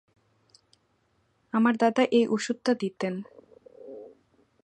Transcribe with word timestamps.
আমার 1.53 1.73
দাদা 1.77 2.03
এই 2.11 2.25
অষুধটা 2.27 2.71
দিতেন। 2.73 3.13